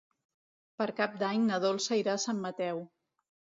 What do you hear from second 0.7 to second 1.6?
Per Cap d'Any